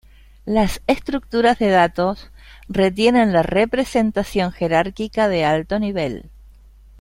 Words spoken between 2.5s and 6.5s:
retienen la representación jerárquica de alto nivel.